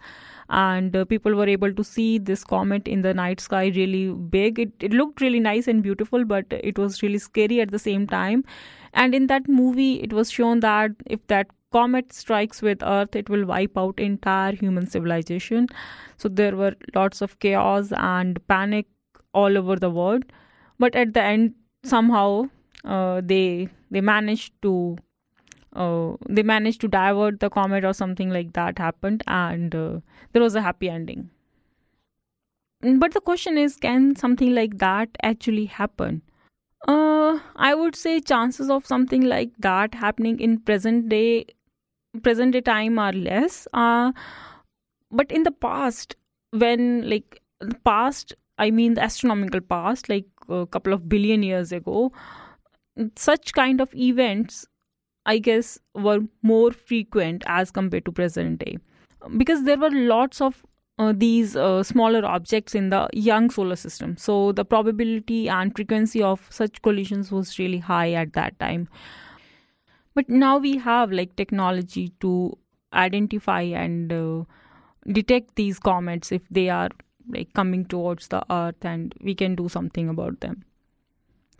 And 0.49 0.95
uh, 0.95 1.05
people 1.05 1.33
were 1.35 1.47
able 1.47 1.73
to 1.73 1.83
see 1.83 2.17
this 2.17 2.43
comet 2.43 2.87
in 2.87 3.01
the 3.01 3.13
night 3.13 3.39
sky 3.39 3.67
really 3.75 4.09
big. 4.11 4.59
It, 4.59 4.71
it 4.79 4.91
looked 4.91 5.21
really 5.21 5.39
nice 5.39 5.67
and 5.67 5.81
beautiful 5.81 6.25
but 6.25 6.45
it 6.49 6.77
was 6.77 7.01
really 7.01 7.19
scary 7.19 7.61
at 7.61 7.71
the 7.71 7.79
same 7.79 8.07
time. 8.07 8.43
And 8.93 9.15
in 9.15 9.27
that 9.27 9.47
movie 9.47 10.01
it 10.01 10.11
was 10.11 10.29
shown 10.29 10.59
that 10.59 10.91
if 11.05 11.25
that 11.27 11.47
comet 11.71 12.13
strikes 12.13 12.61
with 12.61 12.83
earth 12.83 13.15
it 13.15 13.29
will 13.29 13.45
wipe 13.45 13.77
out 13.77 13.99
entire 13.99 14.51
human 14.51 14.85
civilization. 14.85 15.67
So 16.17 16.29
there 16.29 16.55
were 16.55 16.75
lots 16.93 17.21
of 17.21 17.39
chaos 17.39 17.91
and 17.93 18.45
panic 18.47 18.87
all 19.33 19.57
over 19.57 19.75
the 19.75 19.89
world. 19.89 20.23
But 20.79 20.95
at 20.95 21.13
the 21.13 21.21
end 21.21 21.55
somehow 21.83 22.49
uh, 22.85 23.21
they 23.23 23.69
they 23.91 24.01
managed 24.01 24.53
to 24.61 24.97
uh, 25.75 26.13
they 26.29 26.43
managed 26.43 26.81
to 26.81 26.87
divert 26.87 27.39
the 27.39 27.49
comet 27.49 27.83
or 27.83 27.93
something 27.93 28.29
like 28.29 28.53
that 28.53 28.77
happened 28.77 29.23
and 29.27 29.73
uh, 29.75 29.99
there 30.31 30.41
was 30.41 30.55
a 30.55 30.61
happy 30.61 30.89
ending. 30.89 31.29
Mm, 32.83 32.99
but 32.99 33.13
the 33.13 33.21
question 33.21 33.57
is 33.57 33.75
can 33.75 34.15
something 34.15 34.53
like 34.53 34.77
that 34.79 35.09
actually 35.23 35.65
happen? 35.65 36.21
Uh, 36.87 37.39
i 37.55 37.73
would 37.73 37.95
say 37.95 38.19
chances 38.19 38.69
of 38.69 38.85
something 38.85 39.21
like 39.21 39.51
that 39.57 39.93
happening 39.95 40.39
in 40.47 40.57
present 40.59 41.07
day 41.07 41.45
present 42.23 42.51
day 42.53 42.61
time 42.61 42.99
are 42.99 43.13
less. 43.13 43.67
Uh, 43.73 44.11
but 45.11 45.31
in 45.31 45.43
the 45.43 45.51
past 45.51 46.15
when 46.51 47.09
like 47.09 47.41
the 47.59 47.75
past 47.85 48.33
i 48.57 48.69
mean 48.71 48.93
the 48.93 49.03
astronomical 49.03 49.61
past 49.61 50.09
like 50.09 50.25
a 50.49 50.65
couple 50.67 50.93
of 50.93 51.07
billion 51.09 51.43
years 51.43 51.71
ago 51.71 52.11
such 53.15 53.53
kind 53.53 53.81
of 53.81 53.93
events 53.95 54.65
I 55.25 55.37
guess, 55.37 55.79
were 55.95 56.19
more 56.41 56.71
frequent 56.71 57.43
as 57.47 57.71
compared 57.71 58.05
to 58.05 58.11
present 58.11 58.59
day. 58.59 58.77
Because 59.37 59.63
there 59.63 59.77
were 59.77 59.89
lots 59.89 60.41
of 60.41 60.65
uh, 60.99 61.13
these 61.15 61.55
uh, 61.55 61.81
smaller 61.81 62.25
objects 62.25 62.75
in 62.75 62.89
the 62.89 63.07
young 63.13 63.49
solar 63.49 63.77
system. 63.77 64.17
So 64.17 64.51
the 64.51 64.65
probability 64.65 65.47
and 65.47 65.73
frequency 65.73 66.21
of 66.21 66.45
such 66.49 66.81
collisions 66.81 67.31
was 67.31 67.57
really 67.57 67.77
high 67.77 68.11
at 68.13 68.33
that 68.33 68.59
time. 68.59 68.89
But 70.13 70.29
now 70.29 70.57
we 70.57 70.77
have 70.77 71.11
like 71.11 71.35
technology 71.35 72.09
to 72.19 72.57
identify 72.93 73.61
and 73.61 74.11
uh, 74.11 74.43
detect 75.07 75.55
these 75.55 75.79
comets 75.79 76.31
if 76.31 76.47
they 76.49 76.69
are 76.69 76.89
like 77.27 77.53
coming 77.53 77.85
towards 77.85 78.27
the 78.29 78.43
earth 78.49 78.83
and 78.83 79.13
we 79.21 79.33
can 79.33 79.55
do 79.55 79.69
something 79.69 80.09
about 80.09 80.39
them 80.41 80.63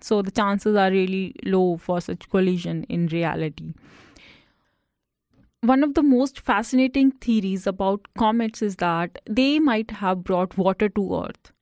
so 0.04 0.22
the 0.22 0.32
chances 0.32 0.76
are 0.76 0.92
really 0.92 1.34
low 1.46 1.78
for 1.78 2.02
such 2.02 2.30
collision 2.30 2.84
in 2.90 3.08
reality. 3.08 3.74
One 5.62 5.82
of 5.82 5.94
the 5.94 6.04
most 6.04 6.42
fascinating 6.42 7.12
theories 7.12 7.66
about 7.66 8.08
comets 8.18 8.62
is 8.62 8.76
that 8.78 9.20
they 9.30 9.60
might 9.60 9.92
have 9.92 10.26
brought 10.26 10.58
water 10.58 10.90
to 10.90 11.24
Earth. 11.24 11.54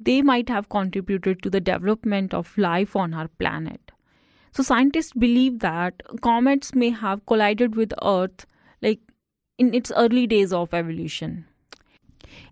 They 0.00 0.20
might 0.20 0.48
have 0.48 0.68
contributed 0.68 1.44
to 1.44 1.50
the 1.50 1.60
development 1.60 2.34
of 2.34 2.58
life 2.58 2.96
on 2.96 3.14
our 3.14 3.28
planet. 3.28 3.92
So 4.50 4.64
scientists 4.64 5.12
believe 5.12 5.60
that 5.60 6.02
comets 6.22 6.74
may 6.74 6.90
have 6.90 7.24
collided 7.26 7.76
with 7.76 7.94
Earth 8.02 8.46
like 8.82 8.98
in 9.58 9.72
its 9.74 9.92
early 9.94 10.26
days 10.26 10.52
of 10.52 10.74
evolution. 10.74 11.46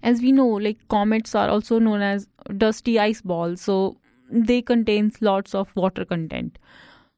As 0.03 0.21
we 0.21 0.33
know, 0.33 0.47
like 0.47 0.87
comets 0.89 1.35
are 1.35 1.49
also 1.49 1.79
known 1.79 2.03
as 2.03 2.29
dusty 2.57 2.99
ice 2.99 3.21
balls. 3.21 3.61
So 3.61 3.97
they 4.31 4.63
contain 4.63 5.13
lots 5.21 5.55
of 5.55 5.75
water 5.77 6.05
content. 6.05 6.59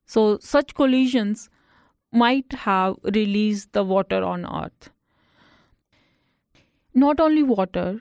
So 0.06 0.38
such 0.38 0.74
collisions 0.74 1.48
might 2.12 2.52
have 2.52 2.96
released 3.04 3.72
the 3.72 3.84
water 3.84 4.22
on 4.22 4.44
Earth. 4.46 4.90
Not 6.94 7.20
only 7.20 7.42
water, 7.42 8.00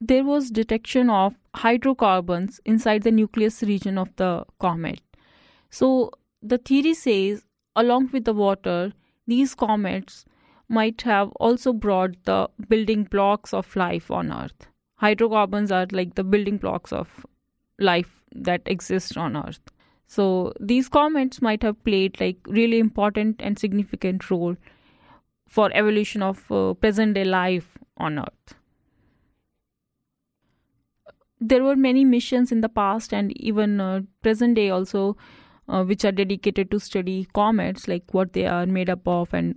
there 0.00 0.24
was 0.24 0.50
detection 0.50 1.10
of 1.10 1.34
hydrocarbons 1.54 2.60
inside 2.64 3.02
the 3.02 3.10
nucleus 3.10 3.62
region 3.62 3.98
of 3.98 4.14
the 4.16 4.44
comet. 4.58 5.00
So 5.70 6.10
the 6.42 6.58
theory 6.58 6.94
says, 6.94 7.44
along 7.76 8.10
with 8.12 8.24
the 8.24 8.34
water, 8.34 8.92
these 9.26 9.54
comets 9.54 10.24
might 10.68 11.02
have 11.02 11.30
also 11.32 11.72
brought 11.72 12.16
the 12.24 12.48
building 12.68 13.04
blocks 13.04 13.52
of 13.52 13.76
life 13.76 14.10
on 14.10 14.32
Earth. 14.32 14.68
Hydrocarbons 14.96 15.70
are 15.70 15.86
like 15.90 16.14
the 16.14 16.24
building 16.24 16.56
blocks 16.56 16.92
of 16.92 17.26
life 17.78 18.22
that 18.34 18.62
exists 18.66 19.16
on 19.16 19.36
earth 19.36 19.60
so 20.06 20.52
these 20.60 20.88
comets 20.88 21.40
might 21.40 21.62
have 21.62 21.82
played 21.84 22.18
like 22.20 22.36
really 22.46 22.78
important 22.78 23.40
and 23.40 23.58
significant 23.58 24.30
role 24.30 24.56
for 25.46 25.70
evolution 25.72 26.22
of 26.22 26.50
uh, 26.50 26.74
present 26.74 27.14
day 27.14 27.24
life 27.24 27.78
on 27.96 28.18
earth 28.18 28.54
there 31.40 31.62
were 31.62 31.76
many 31.76 32.04
missions 32.04 32.52
in 32.52 32.60
the 32.60 32.68
past 32.68 33.12
and 33.12 33.36
even 33.40 33.80
uh, 33.80 34.00
present 34.22 34.54
day 34.54 34.70
also 34.70 35.16
uh, 35.68 35.82
which 35.82 36.04
are 36.04 36.12
dedicated 36.12 36.70
to 36.70 36.78
study 36.78 37.26
comets 37.32 37.88
like 37.88 38.12
what 38.12 38.32
they 38.32 38.46
are 38.46 38.66
made 38.66 38.90
up 38.90 39.06
of 39.06 39.32
and 39.32 39.56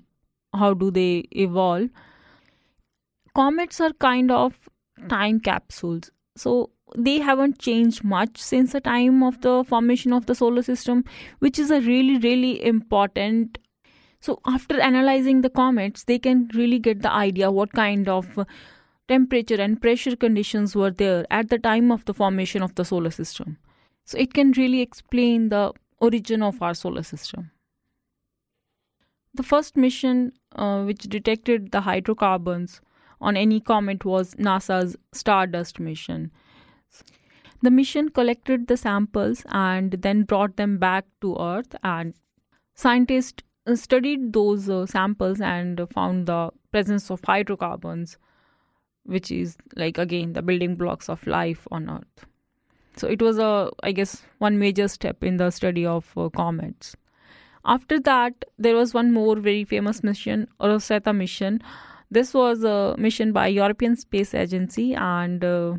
how 0.53 0.73
do 0.73 0.91
they 0.91 1.23
evolve 1.31 1.89
comets 3.35 3.79
are 3.79 3.93
kind 3.93 4.31
of 4.31 4.69
time 5.09 5.39
capsules 5.39 6.11
so 6.35 6.69
they 6.95 7.19
haven't 7.19 7.59
changed 7.59 8.03
much 8.03 8.37
since 8.37 8.71
the 8.71 8.81
time 8.81 9.23
of 9.23 9.41
the 9.41 9.63
formation 9.63 10.13
of 10.13 10.25
the 10.25 10.35
solar 10.35 10.61
system, 10.61 11.03
which 11.39 11.59
is 11.59 11.71
a 11.71 11.81
really, 11.81 12.17
really 12.17 12.63
important. 12.65 13.57
So, 14.19 14.39
after 14.45 14.79
analyzing 14.79 15.41
the 15.41 15.49
comets, 15.49 16.05
they 16.05 16.19
can 16.19 16.49
really 16.53 16.79
get 16.79 17.01
the 17.01 17.11
idea 17.11 17.51
what 17.51 17.73
kind 17.73 18.07
of 18.07 18.45
temperature 19.07 19.61
and 19.61 19.81
pressure 19.81 20.15
conditions 20.15 20.75
were 20.75 20.91
there 20.91 21.25
at 21.29 21.49
the 21.49 21.59
time 21.59 21.91
of 21.91 22.05
the 22.05 22.13
formation 22.13 22.61
of 22.61 22.75
the 22.75 22.85
solar 22.85 23.11
system. 23.11 23.57
So, 24.05 24.17
it 24.17 24.33
can 24.33 24.51
really 24.53 24.81
explain 24.81 25.49
the 25.49 25.73
origin 25.99 26.41
of 26.41 26.61
our 26.61 26.73
solar 26.73 27.03
system. 27.03 27.51
The 29.37 29.43
first 29.43 29.77
mission 29.77 30.33
uh, 30.55 30.83
which 30.83 31.03
detected 31.03 31.71
the 31.71 31.81
hydrocarbons 31.81 32.81
on 33.21 33.37
any 33.37 33.59
comet 33.59 34.03
was 34.03 34.33
NASA's 34.35 34.95
Stardust 35.13 35.79
mission. 35.79 36.31
The 37.61 37.69
mission 37.69 38.09
collected 38.09 38.67
the 38.67 38.77
samples 38.77 39.43
and 39.49 39.91
then 39.91 40.23
brought 40.23 40.57
them 40.57 40.79
back 40.79 41.05
to 41.21 41.37
Earth, 41.39 41.75
and 41.83 42.15
scientists 42.73 43.43
uh, 43.67 43.75
studied 43.75 44.33
those 44.33 44.69
uh, 44.69 44.87
samples 44.87 45.39
and 45.39 45.81
found 45.91 46.25
the 46.25 46.49
presence 46.71 47.11
of 47.11 47.23
hydrocarbons, 47.23 48.17
which 49.03 49.31
is 49.31 49.55
like 49.75 49.99
again 49.99 50.33
the 50.33 50.41
building 50.41 50.75
blocks 50.75 51.09
of 51.09 51.25
life 51.27 51.67
on 51.71 51.89
Earth. 51.91 52.25
So 52.95 53.07
it 53.07 53.21
was 53.21 53.37
a, 53.37 53.69
I 53.83 53.91
guess, 53.91 54.23
one 54.39 54.57
major 54.57 54.87
step 54.87 55.23
in 55.23 55.37
the 55.37 55.51
study 55.51 55.85
of 55.85 56.11
uh, 56.17 56.29
comets. 56.29 56.95
After 57.67 57.99
that, 57.99 58.45
there 58.57 58.75
was 58.75 58.93
one 58.93 59.11
more 59.11 59.35
very 59.35 59.65
famous 59.65 60.01
mission, 60.01 60.47
Rosetta 60.59 61.11
mission. 61.11 61.61
This 62.09 62.33
was 62.33 62.63
a 62.63 62.95
mission 62.97 63.33
by 63.33 63.47
European 63.47 63.97
Space 63.97 64.33
Agency, 64.33 64.95
and 64.95 65.43
uh, 65.43 65.73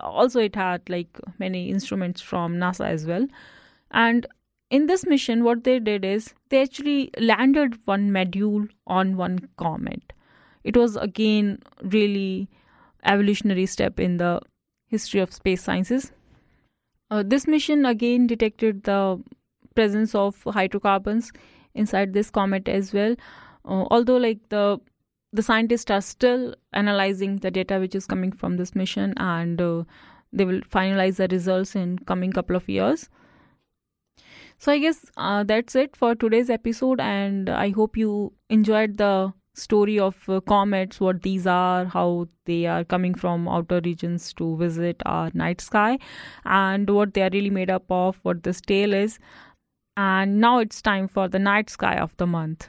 also 0.00 0.40
it 0.40 0.56
had 0.56 0.82
like 0.90 1.20
many 1.38 1.70
instruments 1.70 2.20
from 2.20 2.56
NASA 2.56 2.86
as 2.88 3.06
well. 3.06 3.28
And 3.92 4.26
in 4.70 4.86
this 4.86 5.06
mission, 5.06 5.44
what 5.44 5.62
they 5.62 5.78
did 5.78 6.04
is 6.04 6.34
they 6.48 6.60
actually 6.60 7.10
landed 7.18 7.78
one 7.84 8.10
module 8.10 8.68
on 8.88 9.16
one 9.16 9.48
comet. 9.56 10.12
It 10.64 10.76
was 10.76 10.96
again 10.96 11.62
really 11.82 12.48
evolutionary 13.04 13.66
step 13.66 14.00
in 14.00 14.16
the 14.16 14.40
history 14.88 15.20
of 15.20 15.32
space 15.32 15.62
sciences. 15.62 16.10
Uh, 17.08 17.22
this 17.24 17.46
mission 17.46 17.86
again 17.86 18.26
detected 18.26 18.82
the 18.82 19.22
presence 19.74 20.14
of 20.14 20.42
hydrocarbons 20.44 21.32
inside 21.74 22.12
this 22.12 22.30
comet 22.30 22.68
as 22.68 22.92
well. 22.92 23.14
Uh, 23.64 23.84
although, 23.90 24.16
like 24.16 24.48
the 24.48 24.78
the 25.32 25.42
scientists 25.42 25.90
are 25.90 26.00
still 26.00 26.54
analyzing 26.72 27.36
the 27.38 27.50
data 27.50 27.78
which 27.80 27.94
is 27.94 28.06
coming 28.06 28.30
from 28.30 28.56
this 28.56 28.74
mission, 28.74 29.14
and 29.16 29.60
uh, 29.60 29.84
they 30.32 30.44
will 30.44 30.60
finalize 30.62 31.16
the 31.16 31.28
results 31.28 31.74
in 31.74 31.98
coming 31.98 32.32
couple 32.32 32.56
of 32.56 32.68
years. 32.68 33.08
So 34.58 34.72
I 34.72 34.78
guess 34.78 35.04
uh, 35.16 35.42
that's 35.42 35.74
it 35.74 35.96
for 35.96 36.14
today's 36.14 36.50
episode, 36.50 37.00
and 37.00 37.50
I 37.50 37.70
hope 37.70 37.96
you 37.96 38.32
enjoyed 38.48 38.98
the 38.98 39.32
story 39.54 39.98
of 39.98 40.16
uh, 40.28 40.40
comets, 40.40 41.00
what 41.00 41.22
these 41.22 41.46
are, 41.46 41.84
how 41.86 42.28
they 42.44 42.66
are 42.66 42.84
coming 42.84 43.14
from 43.14 43.48
outer 43.48 43.80
regions 43.84 44.32
to 44.34 44.56
visit 44.56 45.02
our 45.06 45.30
night 45.34 45.60
sky, 45.60 45.98
and 46.44 46.88
what 46.90 47.14
they 47.14 47.22
are 47.22 47.30
really 47.32 47.50
made 47.50 47.70
up 47.70 47.84
of, 47.90 48.18
what 48.22 48.42
this 48.44 48.60
tail 48.60 48.92
is. 48.92 49.18
And 49.96 50.40
now 50.40 50.58
it's 50.58 50.82
time 50.82 51.06
for 51.06 51.28
the 51.28 51.38
night 51.38 51.70
sky 51.70 51.96
of 51.96 52.16
the 52.16 52.26
month. 52.26 52.68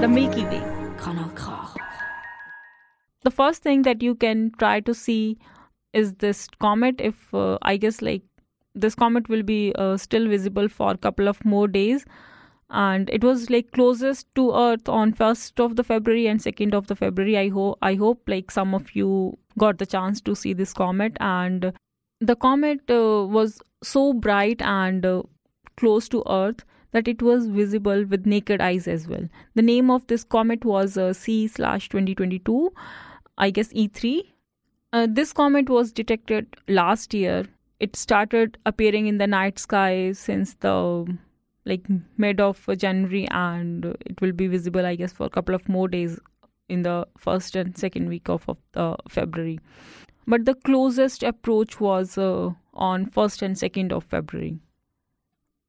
The 0.00 0.08
Milky 0.08 0.44
Way. 0.44 0.62
The 3.24 3.30
first 3.30 3.62
thing 3.62 3.82
that 3.82 4.02
you 4.02 4.16
can 4.16 4.50
try 4.58 4.80
to 4.80 4.92
see 4.92 5.38
is 5.92 6.14
this 6.14 6.48
comet. 6.58 6.96
If 7.00 7.32
uh, 7.32 7.58
I 7.62 7.76
guess 7.76 8.02
like 8.02 8.22
this 8.74 8.94
comet 8.94 9.28
will 9.28 9.44
be 9.44 9.72
uh, 9.76 9.96
still 9.96 10.28
visible 10.28 10.68
for 10.68 10.90
a 10.90 10.98
couple 10.98 11.28
of 11.28 11.44
more 11.44 11.68
days 11.68 12.04
and 12.72 13.10
it 13.10 13.22
was 13.22 13.48
like 13.50 13.70
closest 13.72 14.26
to 14.34 14.52
earth 14.54 14.88
on 14.88 15.12
1st 15.12 15.64
of 15.64 15.76
the 15.76 15.84
february 15.84 16.26
and 16.26 16.40
2nd 16.40 16.74
of 16.74 16.86
the 16.86 16.96
february. 16.96 17.36
I 17.38 17.48
hope 17.50 17.78
i 17.82 17.94
hope 17.94 18.22
like 18.26 18.50
some 18.50 18.74
of 18.74 18.94
you 18.96 19.38
got 19.58 19.78
the 19.78 19.86
chance 19.86 20.20
to 20.22 20.34
see 20.34 20.52
this 20.52 20.72
comet. 20.72 21.16
And 21.20 21.72
the 22.20 22.36
comet 22.36 22.90
uh, 22.90 23.26
was 23.38 23.60
so 23.82 24.12
bright 24.12 24.62
and 24.62 25.04
uh, 25.04 25.22
close 25.76 26.08
to 26.08 26.22
earth 26.28 26.64
that 26.92 27.08
it 27.08 27.22
was 27.22 27.46
visible 27.46 28.04
with 28.04 28.26
naked 28.26 28.60
eyes 28.60 28.86
as 28.86 29.08
well. 29.08 29.28
The 29.54 29.62
name 29.62 29.90
of 29.90 30.06
this 30.06 30.24
comet 30.24 30.64
was 30.64 30.96
uh, 30.96 31.12
c 31.12 31.46
slash 31.48 31.88
2022 31.88 32.72
i 33.38 33.48
guess 33.48 33.72
e3 33.72 34.32
uh, 34.92 35.06
this 35.08 35.32
comet 35.32 35.70
was 35.70 35.90
detected 35.90 36.54
last 36.68 37.14
year. 37.14 37.46
It 37.80 37.96
started 37.96 38.58
appearing 38.66 39.06
in 39.06 39.18
the 39.18 39.26
night 39.26 39.58
sky 39.58 40.12
since 40.12 40.54
the 40.54 41.18
like 41.64 41.86
mid 42.16 42.40
of 42.40 42.68
January, 42.76 43.28
and 43.30 43.84
it 44.00 44.20
will 44.20 44.32
be 44.32 44.46
visible, 44.46 44.84
I 44.84 44.96
guess, 44.96 45.12
for 45.12 45.26
a 45.26 45.30
couple 45.30 45.54
of 45.54 45.68
more 45.68 45.88
days 45.88 46.18
in 46.68 46.82
the 46.82 47.06
first 47.18 47.54
and 47.56 47.76
second 47.76 48.08
week 48.08 48.28
of, 48.28 48.48
of 48.48 48.58
uh, 48.74 48.96
February. 49.08 49.60
But 50.26 50.44
the 50.44 50.54
closest 50.54 51.22
approach 51.22 51.80
was 51.80 52.16
uh, 52.16 52.50
on 52.74 53.06
first 53.06 53.42
and 53.42 53.58
second 53.58 53.92
of 53.92 54.04
February. 54.04 54.58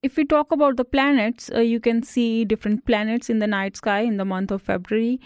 If 0.01 0.17
we 0.17 0.25
talk 0.25 0.51
about 0.51 0.77
the 0.77 0.86
planets, 0.86 1.49
uh, 1.56 1.60
you 1.60 1.79
can 1.79 2.03
see 2.03 2.45
different 2.45 2.86
planets 2.86 3.29
in 3.29 3.39
the 3.39 3.47
night 3.47 3.77
sky 3.77 4.01
in 4.01 4.17
the 4.17 4.25
month 4.25 4.51
of 4.51 4.62
February. 4.62 5.19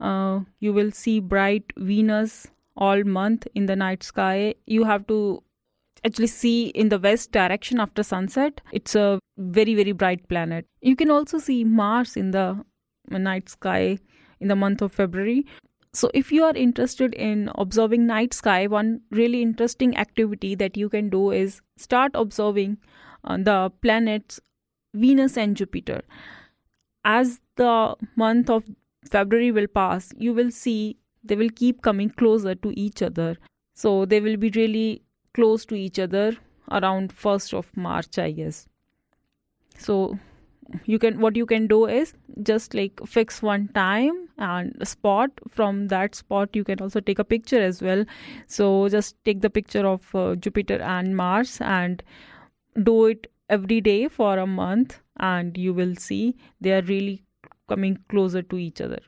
Uh, 0.00 0.40
you 0.58 0.72
will 0.72 0.90
see 0.90 1.20
bright 1.20 1.72
Venus 1.76 2.48
all 2.76 3.04
month 3.04 3.46
in 3.54 3.66
the 3.66 3.76
night 3.76 4.02
sky. 4.02 4.54
You 4.66 4.84
have 4.84 5.06
to 5.06 5.42
actually 6.04 6.26
see 6.26 6.66
in 6.68 6.88
the 6.88 6.98
west 6.98 7.32
direction 7.32 7.80
after 7.80 8.02
sunset. 8.02 8.60
It's 8.72 8.94
a 8.94 9.18
very, 9.38 9.74
very 9.74 9.92
bright 9.92 10.28
planet. 10.28 10.66
You 10.80 10.96
can 10.96 11.10
also 11.10 11.38
see 11.38 11.64
Mars 11.64 12.16
in 12.16 12.30
the 12.30 12.64
night 13.10 13.48
sky 13.48 13.98
in 14.40 14.48
the 14.48 14.56
month 14.56 14.82
of 14.82 14.92
February. 14.92 15.46
So, 15.92 16.10
if 16.12 16.32
you 16.32 16.42
are 16.44 16.56
interested 16.56 17.14
in 17.14 17.50
observing 17.54 18.06
night 18.06 18.34
sky, 18.34 18.66
one 18.66 19.02
really 19.10 19.42
interesting 19.42 19.96
activity 19.96 20.56
that 20.56 20.76
you 20.76 20.88
can 20.88 21.08
do 21.08 21.30
is 21.30 21.60
start 21.76 22.10
observing 22.14 22.78
uh, 23.22 23.36
the 23.36 23.70
planets 23.80 24.40
Venus 24.92 25.36
and 25.36 25.56
Jupiter. 25.56 26.02
As 27.04 27.40
the 27.56 27.94
month 28.16 28.50
of 28.50 28.64
February 29.08 29.52
will 29.52 29.68
pass, 29.68 30.12
you 30.16 30.32
will 30.32 30.50
see 30.50 30.96
they 31.22 31.36
will 31.36 31.50
keep 31.54 31.82
coming 31.82 32.10
closer 32.10 32.54
to 32.56 32.78
each 32.78 33.00
other. 33.00 33.36
So, 33.74 34.04
they 34.04 34.20
will 34.20 34.36
be 34.36 34.50
really 34.50 35.03
close 35.34 35.64
to 35.66 35.74
each 35.74 35.98
other 35.98 36.36
around 36.70 37.14
1st 37.14 37.54
of 37.54 37.76
March, 37.76 38.18
I 38.18 38.30
guess. 38.32 38.66
So 39.78 40.18
you 40.86 40.98
can 40.98 41.20
what 41.20 41.36
you 41.36 41.44
can 41.44 41.66
do 41.66 41.86
is 41.86 42.14
just 42.42 42.74
like 42.74 43.00
fix 43.06 43.42
one 43.42 43.68
time 43.74 44.28
and 44.38 44.88
spot. 44.88 45.30
From 45.48 45.88
that 45.88 46.14
spot 46.14 46.50
you 46.54 46.64
can 46.64 46.80
also 46.80 47.00
take 47.00 47.18
a 47.18 47.24
picture 47.24 47.60
as 47.60 47.82
well. 47.82 48.04
So 48.46 48.88
just 48.88 49.16
take 49.24 49.40
the 49.40 49.50
picture 49.50 49.86
of 49.86 50.14
uh, 50.14 50.36
jupiter 50.36 50.80
and 50.80 51.16
mars 51.16 51.58
and 51.60 52.02
do 52.82 53.06
it 53.06 53.30
every 53.48 53.80
day 53.80 54.08
for 54.08 54.38
a 54.38 54.46
month 54.46 55.00
and 55.18 55.56
you 55.56 55.74
will 55.74 55.94
see 55.96 56.34
they 56.60 56.72
are 56.72 56.82
really 56.82 57.22
coming 57.68 57.98
closer 58.08 58.42
to 58.42 58.56
each 58.56 58.80
other 58.80 59.00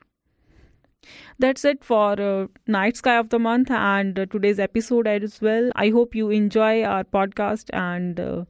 that's 1.39 1.65
it 1.65 1.83
for 1.83 2.19
uh, 2.19 2.47
night 2.67 2.97
sky 2.97 3.17
of 3.17 3.29
the 3.29 3.39
month 3.39 3.71
and 3.71 4.17
uh, 4.19 4.25
today's 4.25 4.59
episode 4.59 5.07
as 5.07 5.41
well. 5.41 5.71
I 5.75 5.89
hope 5.89 6.15
you 6.15 6.29
enjoy 6.29 6.83
our 6.83 7.03
podcast 7.03 7.69
and 7.73 8.19
uh, 8.19 8.45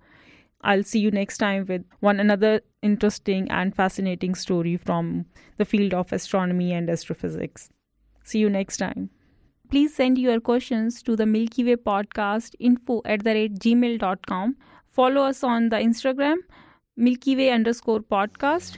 i'll 0.61 0.83
see 0.83 0.99
you 0.99 1.11
next 1.11 1.37
time 1.37 1.65
with 1.67 1.83
one 1.99 2.19
another 2.19 2.61
interesting 2.81 3.49
and 3.51 3.75
fascinating 3.75 4.33
story 4.33 4.75
from 4.75 5.25
the 5.57 5.65
field 5.65 5.93
of 5.93 6.11
astronomy 6.11 6.73
and 6.73 6.89
astrophysics. 6.89 7.69
See 8.23 8.39
you 8.39 8.49
next 8.49 8.77
time. 8.77 9.09
Please 9.69 9.93
send 9.93 10.17
your 10.17 10.39
questions 10.39 11.03
to 11.03 11.15
the 11.15 11.25
milky 11.25 11.63
way 11.63 11.75
podcast 11.75 12.55
info 12.59 13.01
at 13.05 13.23
the 13.23 13.33
rate 13.33 13.59
gmail.com 13.59 14.55
follow 14.97 15.21
us 15.21 15.43
on 15.43 15.69
the 15.69 15.75
instagram 15.87 16.37
milky 16.95 17.35
way 17.35 17.49
underscore 17.51 17.99
podcast 17.99 18.77